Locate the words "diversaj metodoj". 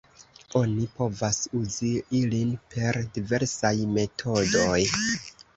3.19-4.79